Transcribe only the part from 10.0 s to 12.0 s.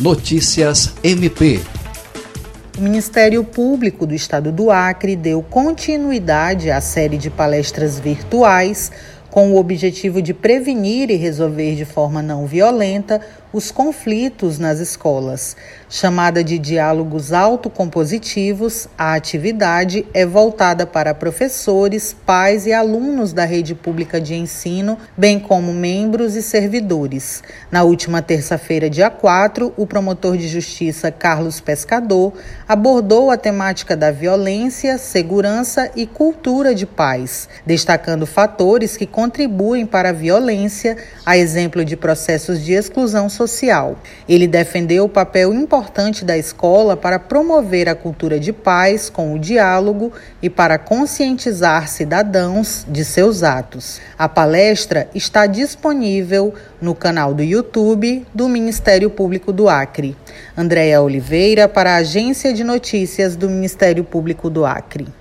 de prevenir e resolver de